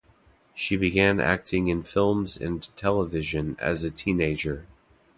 [0.55, 4.65] She began acting in films and television as a teenager.